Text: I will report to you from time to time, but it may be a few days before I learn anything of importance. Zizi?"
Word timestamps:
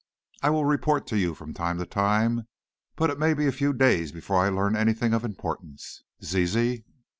I 0.41 0.49
will 0.49 0.65
report 0.65 1.05
to 1.09 1.15
you 1.15 1.35
from 1.35 1.53
time 1.53 1.77
to 1.77 1.85
time, 1.85 2.47
but 2.95 3.11
it 3.11 3.19
may 3.19 3.35
be 3.35 3.45
a 3.45 3.51
few 3.51 3.71
days 3.71 4.11
before 4.11 4.43
I 4.43 4.49
learn 4.49 4.75
anything 4.75 5.13
of 5.13 5.23
importance. 5.23 6.01
Zizi?" 6.23 6.85